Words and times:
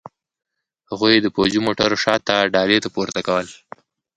هغوی 0.89 1.11
یې 1.15 1.23
د 1.23 1.27
پوځي 1.35 1.59
موټر 1.65 1.91
شاته 2.03 2.35
ډالې 2.53 2.77
ته 2.83 2.89
پورته 2.95 3.21
کول 3.27 3.47